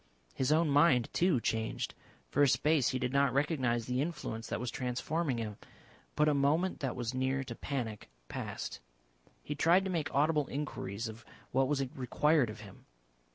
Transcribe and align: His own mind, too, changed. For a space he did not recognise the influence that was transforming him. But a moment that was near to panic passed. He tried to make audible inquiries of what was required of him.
His 0.33 0.51
own 0.51 0.67
mind, 0.67 1.09
too, 1.13 1.39
changed. 1.39 1.93
For 2.31 2.41
a 2.41 2.47
space 2.47 2.89
he 2.89 2.97
did 2.97 3.13
not 3.13 3.33
recognise 3.35 3.85
the 3.85 4.01
influence 4.01 4.47
that 4.47 4.59
was 4.59 4.71
transforming 4.71 5.37
him. 5.37 5.57
But 6.15 6.27
a 6.27 6.33
moment 6.33 6.79
that 6.79 6.95
was 6.95 7.13
near 7.13 7.43
to 7.43 7.53
panic 7.53 8.09
passed. 8.27 8.79
He 9.43 9.53
tried 9.53 9.85
to 9.85 9.91
make 9.91 10.11
audible 10.11 10.47
inquiries 10.47 11.07
of 11.07 11.23
what 11.51 11.67
was 11.67 11.87
required 11.95 12.49
of 12.49 12.61
him. 12.61 12.87